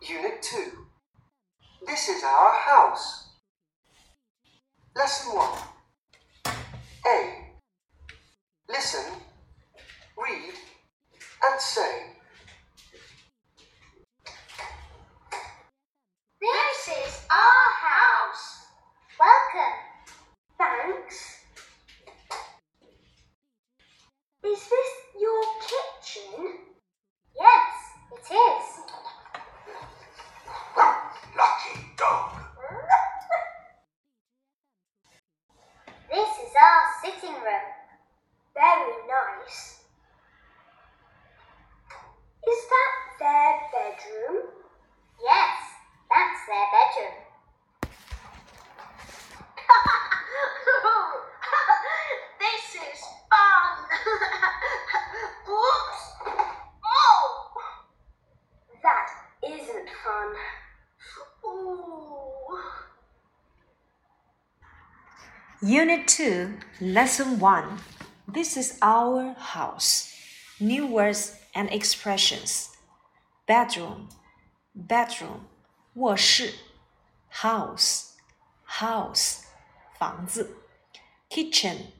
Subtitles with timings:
[0.00, 0.58] Unit 2.
[1.86, 3.30] This is our house.
[4.96, 5.58] Lesson 1.
[7.06, 7.48] A.
[8.68, 9.04] Listen,
[10.16, 10.54] read,
[11.50, 12.16] and say.
[16.40, 18.66] This is our house.
[19.18, 19.78] Welcome.
[20.58, 21.38] Thanks.
[24.44, 26.58] Is this your kitchen?
[27.36, 27.74] Yes,
[28.12, 28.78] it is.
[31.36, 32.30] Lucky dog.
[36.10, 37.68] This is our sitting room.
[38.54, 39.82] Very nice.
[42.48, 44.36] Is that their bedroom?
[45.22, 45.58] Yes,
[46.10, 47.18] that's their bedroom.
[52.40, 53.72] this is fun.
[55.48, 56.02] Oops.
[56.84, 57.22] Oh.
[58.82, 59.08] That
[59.46, 60.34] isn't fun.
[61.44, 62.58] Ooh.
[65.61, 67.77] Unit 2, Lesson 1.
[68.27, 70.11] This is our house.
[70.59, 72.69] New words and expressions.
[73.45, 74.09] Bedroom,
[74.73, 75.41] bedroom,
[75.95, 76.53] 卧室
[77.31, 78.15] house,
[78.65, 79.41] house,
[79.97, 80.57] 房子
[81.29, 81.91] kitchen,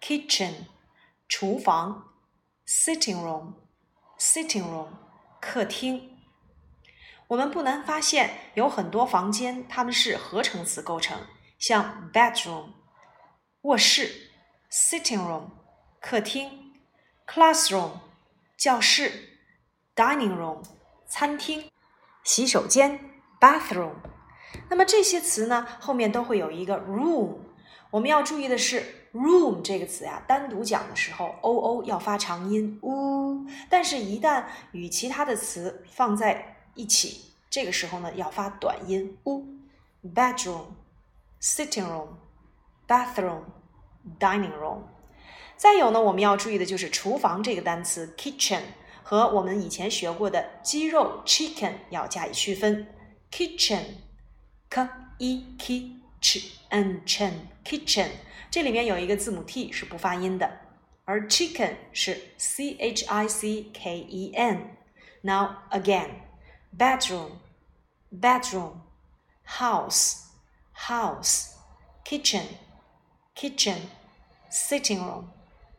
[0.00, 0.66] kitchen,
[1.28, 2.12] 厨房
[2.66, 3.54] sitting room,
[4.18, 4.90] sitting room,
[5.40, 6.16] 客厅。
[7.28, 11.26] 我们不难发现，有很多房间它们是合成词构成，
[11.58, 12.72] 像 bedroom。
[13.63, 14.31] 卧室
[14.71, 15.43] （sitting room）、
[15.99, 16.73] 客厅
[17.27, 17.91] （classroom）、
[18.57, 19.37] 教室
[19.95, 20.63] （dining room）、
[21.05, 21.69] 餐厅、
[22.23, 22.99] 洗手间
[23.39, 23.93] （bathroom）。
[24.67, 27.35] 那么这些词呢，后面都会有一个 room。
[27.91, 39.45] 我们要注意的是，room 这个词呀，单独讲的时候，o o 要发长音 u，但是一旦与其他的词放在一起，这个时候呢，要发短音 u。
[40.15, 40.65] bedroom、
[41.39, 42.07] sitting room。
[42.90, 44.82] bathroom、dining room。
[45.56, 48.60] 再有呢，我们要注意的就是厨房这个单词 kitchen
[49.02, 52.86] 和我们以前学过的鸡肉 chicken 要加以区分。
[53.30, 53.84] kitchen
[54.68, 54.88] k
[55.18, 57.32] i k ch n chen
[57.64, 58.08] kitchen
[58.50, 60.60] 这里面有一个字母 t 是不发音的，
[61.04, 66.10] 而 chicken 是 c h i c k e n。Now again,
[73.35, 73.77] Kitchen
[74.49, 75.25] sitting room,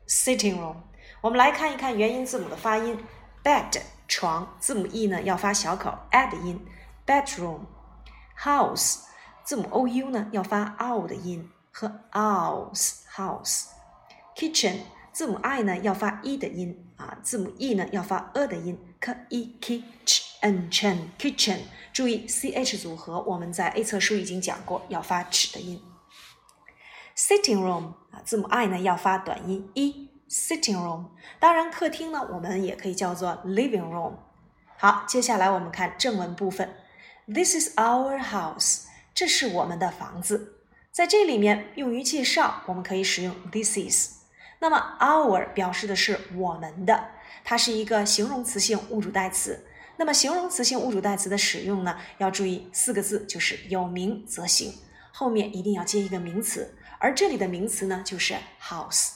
[0.07, 0.77] sitting room。
[1.21, 2.99] 我们来看一看元音字母的发音。
[3.45, 6.65] bed 床，字母 e 呢要发小口 a 的音。
[7.05, 7.61] bedroom,
[8.39, 9.01] house
[9.45, 13.67] 字母 o u 呢要发 o 的音和 house house。
[14.37, 14.79] kitchen
[15.13, 18.79] 字母 i 呢要发 e 的音啊，字母 e 呢要发 a 的音。
[19.01, 21.59] k i k i c h n chen kitchen。
[21.93, 25.83] 注意 c h 组合，我们在 A 册书已经讲过，要发 ch 的音。
[27.17, 30.09] Sitting room 啊，字母 i 呢要发短音 e。
[30.29, 31.09] sitting room，
[31.39, 34.15] 当然客厅呢我们也可以叫做 living room。
[34.79, 36.75] 好，接下来我们看正文部分。
[37.27, 40.55] This is our house，这是我们的房子。
[40.91, 44.23] 在这里面用于介绍，我们可以使用 this is。
[44.61, 47.11] 那么 our 表示的是我们的，
[47.45, 49.67] 它是一个形容词性物主代词。
[49.99, 54.73] 那么形容词性物主代词的使用呢，要注意四个字，就是有名则行，
[55.13, 56.75] 后面一定要接一个名词。
[57.03, 59.15] 而这里的名词呢，就是 house。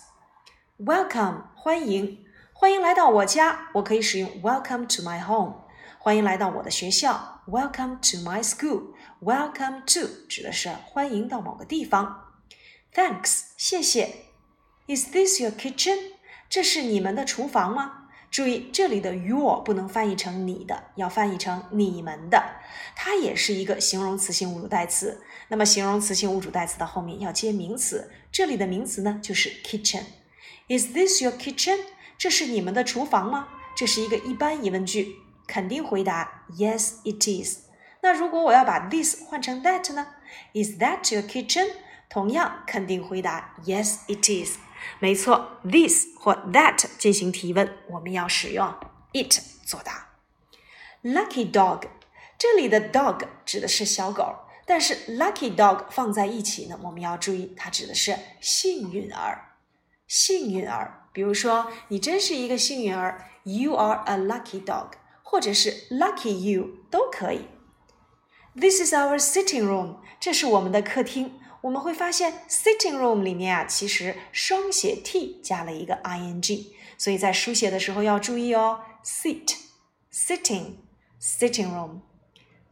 [0.77, 3.69] Welcome，欢迎，欢迎来到我家。
[3.75, 5.69] 我可以使用 Welcome to my home。
[6.01, 8.95] 欢迎来到我的学校，Welcome to my school。
[9.23, 12.33] Welcome to 指的是欢迎到某个地方。
[12.93, 14.33] Thanks，谢谢。
[14.89, 15.97] Is this your kitchen？
[16.49, 18.06] 这是你们的厨房吗？
[18.31, 22.43] 注意这里的 your 不能翻译成你的，要翻译成你们的。
[22.95, 25.23] 它也是一个形容词性物主代词。
[25.49, 30.03] 那么形容词性物主代词的后面要接名词，这里的名词呢就是 kitchen。
[30.69, 31.79] Is this your kitchen？
[32.19, 33.49] 这是你们的厨房吗？
[33.77, 35.17] 这是一个一般疑问句，
[35.47, 37.67] 肯定回答 Yes, it is。
[38.03, 40.07] 那如果我要把 this 换成 that 呢
[40.53, 41.69] ？Is that your kitchen？
[42.09, 44.59] 同样肯定回答 Yes, it is。
[44.99, 48.75] 没错，this 或 that 进行提问，我们要使用
[49.13, 50.09] it 作答。
[51.03, 51.83] Lucky dog，
[52.39, 54.41] 这里的 dog 指的是小狗。
[54.69, 59.53] 但是 lucky dog 放在一起呢，我们要注意，它指的是幸运儿。
[60.09, 67.47] 幸运儿，比如说你真是一个幸运儿，You are a lucky dog，或者是 lucky you 都可以。
[68.57, 71.39] This is our sitting room，这是我们的客厅。
[71.67, 78.83] 我们会发现 sitting room 里面啊，其实双写 t 加了一个 ing，所以在书写的时候要注意哦。
[79.05, 82.03] sit，sitting，sitting room。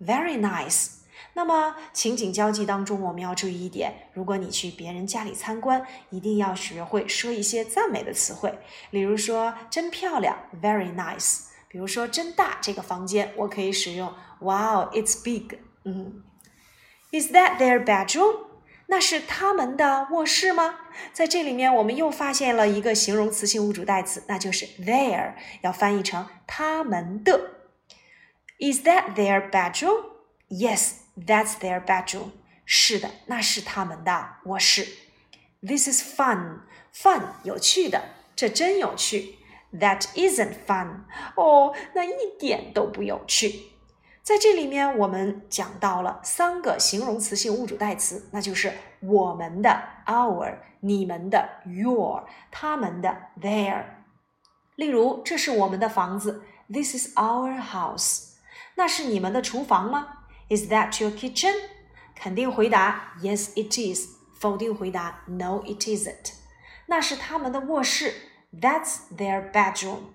[0.00, 0.98] very nice。
[1.32, 8.56] 那么情景交际当中，我们要注意一点：如果你去别人家里参观，一定要学会说一些赞美的词汇，
[8.90, 11.46] 例如说“真漂亮 ”，very nice。
[11.66, 15.58] 比如说“真大”这个房间，我可以使用 “Wow, it's big”。
[15.84, 16.22] 嗯
[17.10, 18.53] ，Is that their bedroom？
[18.86, 20.78] 那是他们的卧室吗？
[21.12, 27.50] 在这里面，我们又发现了一个形容词性物主代词，那就是 their，要翻译成他们的。
[28.60, 30.04] Is that their bedroom?
[30.48, 32.30] Yes, that's their bedroom.
[32.64, 34.86] 是的，那是他们的卧室。
[35.60, 36.60] This is fun.
[36.94, 39.36] Fun 有趣的，这真有趣。
[39.72, 41.04] That isn't fun.
[41.34, 43.72] 哦，那一点都不有趣。
[44.24, 53.84] 在这里面，我们讲到了三个形容词性物主代词，那就是我们的 our、你们的 your、他们的 their。
[54.76, 56.42] 例如，这是我们的房子
[56.72, 58.30] ，This is our house。
[58.76, 60.08] 那是你们的厨房吗
[60.48, 61.52] ？Is that your kitchen？
[62.14, 64.08] 肯定回答 Yes, it is。
[64.40, 66.32] 否定回答 No, it isn't。
[66.86, 68.14] 那是他们的卧室
[68.58, 70.13] ，That's their bedroom。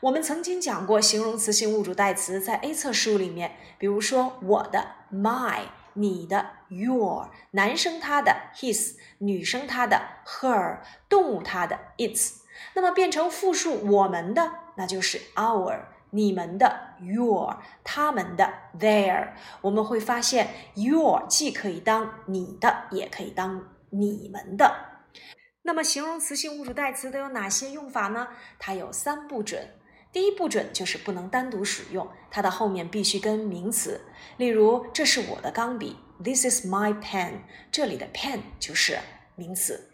[0.00, 5.60] 我们曾经讲过形容词性物主代词，在 A 册书里面，比如说我的 my，
[5.94, 10.78] 你的 your，男生他的 his，女生她的 her，
[11.08, 12.34] 动物它的 its。
[12.74, 15.80] 那么变成复数我们的，那就是 our，
[16.10, 19.32] 你们的 your，他们的 their。
[19.60, 24.93] 我们会发现 your 既可以当你的，也可以当你们的。
[25.66, 28.28] 那么形容词性物主代词都有哪些用法呢？
[28.58, 29.66] 它有三不准。
[30.12, 34.02] 第一不准就是不能单独使用，它的后面必须跟名词。
[34.36, 37.40] 例如，这是我的钢笔，This is my pen。
[37.72, 38.98] 这里的 pen 就是
[39.36, 39.90] 名词。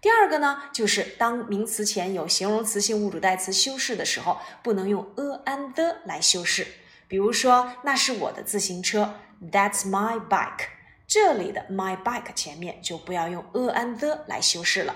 [0.00, 6.66] 第二个呢，就是当名词前有形容词性物主代词修饰的时候，不能用 a and the 来修饰。
[7.06, 9.16] 比如说，那是我的自行车
[9.52, 10.68] ，That's my bike。
[11.06, 14.94] 这里的 my bike 前面就不要用 a and the 来修饰了。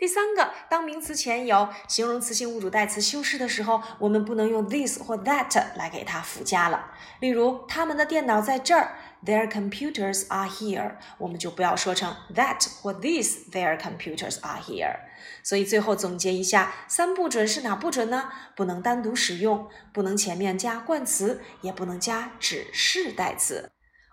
[0.00, 6.92] 第三个，当名词前有形容词性物主代词修饰的时候，我们不能用 this 或 that 来给它附加了。
[7.20, 14.96] 例如，他们的电脑在这儿，Their computers are here，我们就不要说成 that 或 this their computers are here。
[15.42, 18.30] 所以最后总结一下，三不准是哪不准呢？
[18.56, 23.70] 不能单独使用，不能前面加冠词，也不能加指示代词。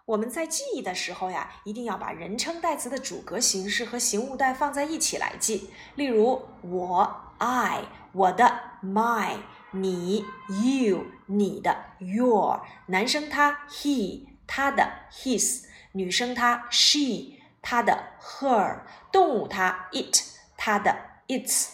[0.08, 5.70] 我们在记忆的时候呀，一定要把人称代词的主格形式和形物代放在一起来记。
[5.96, 7.84] 例如，我 I，
[8.14, 9.36] 我的 my，
[9.72, 18.80] 你 you，你的 your，男生他 he，他的 his，女生她 she，她的 her，
[19.12, 20.22] 动物它 it，
[20.56, 20.96] 它的
[21.28, 21.72] its。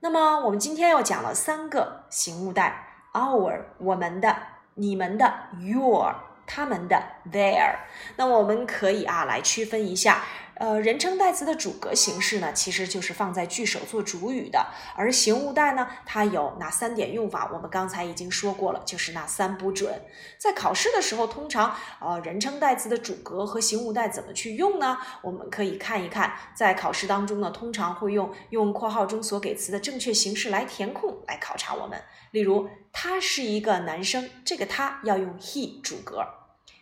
[0.00, 4.36] 那么我们今天又讲了三个形物代：our，我们的；
[4.74, 6.14] 你们的；your。
[6.46, 7.02] 他们的
[7.32, 7.76] there，
[8.16, 10.22] 那我们可以啊来区分一下，
[10.56, 17.50] 呃，人称代词的主格形式呢，其实就是放在句首做主语的，而形物代呢，它有哪三点用法？
[17.52, 20.02] 我们刚才已经说过了，就是那三不准。
[20.38, 24.98] 在考试的时候，通常呃，人称代词的主格和形物代怎么去用呢？
[25.22, 32.00] 我们可以看一看，在考试当中呢，通常会用用括号中所给词的正确形式来填空来考察我们。
[32.30, 36.24] 例如，他是一个男生，这个他要用 he 主格。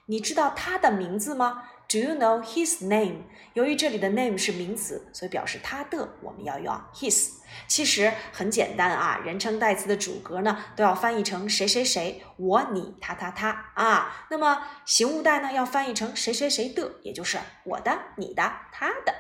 [0.07, 3.25] 你知道他的名字吗？Do you know his name？
[3.53, 7.33] 由于这里的 name 是名词，所以表示他的，我们要用 his。
[7.69, 14.27] 其实很简单啊，人称代词的主格呢都要翻译成谁谁谁，我、你、他、他、他啊。
[14.31, 19.15] 那么形物代呢要翻译成谁谁谁的，也就是我的、你的、他的。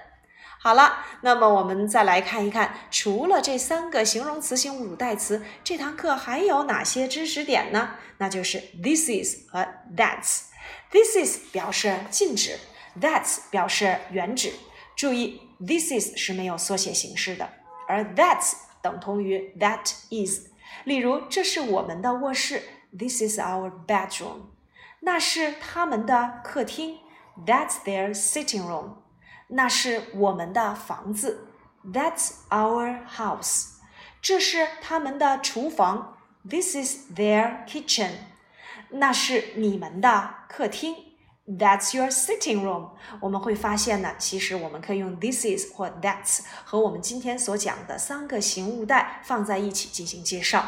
[0.58, 7.96] 好了，那么我们再来看一看，除了这三个形容词性物主代词，这堂课还有哪些知识点呢？
[8.16, 10.51] 那就是 this is 和 that's。
[10.90, 12.58] This is 表示禁止
[13.00, 14.52] ，That's 表示原指。
[14.94, 17.48] 注意，This is 是没有缩写形式的，
[17.88, 18.52] 而 That's
[18.82, 20.48] 等同于 That is。
[20.84, 22.62] 例如，这是我们的卧室
[22.96, 24.46] ，This is our bedroom。
[25.00, 26.98] 那是他们的客厅
[27.46, 28.96] ，That's their sitting room。
[29.48, 31.48] 那是我们的房子
[31.84, 33.72] ，That's our house。
[34.20, 38.12] 这是他们的厨房，This is their kitchen。
[38.92, 40.94] 那是你们的客厅
[41.46, 42.90] ，That's your sitting room。
[43.20, 50.64] 我们会发现呢，其实我们可以用 this is 或 that's 和我们今天所讲的三个形物代放在一起进行介绍。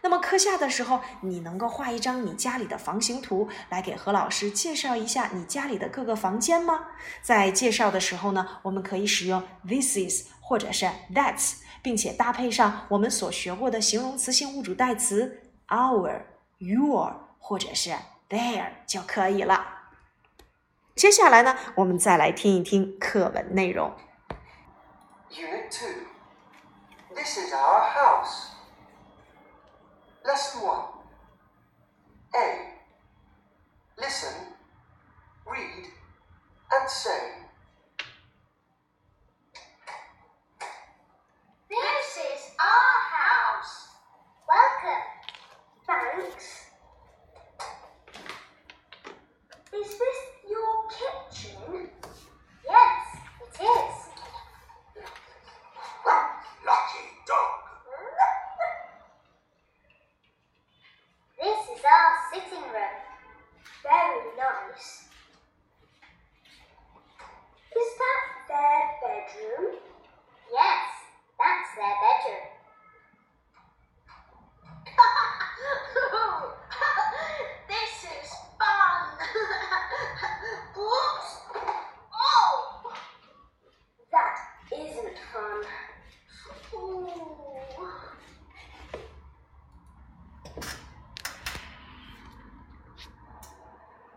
[0.00, 6.86] 那么课下的时候，你能够画一张你家里的房型图来给何老师介绍一下你家里的各个房间吗？
[7.20, 16.22] 在介绍的时候呢，我们可以使用 this is 或者是 that's，并且搭配上我们所学过的形容词性物主代词 our、
[16.58, 17.27] your。
[17.38, 17.90] 或者是
[18.28, 19.66] there 就可以了。
[20.94, 23.96] 接下来呢，我们再来听一听课文内容。
[25.30, 26.06] Unit Two,
[27.14, 28.48] This is our house.
[30.24, 30.97] Lesson 1.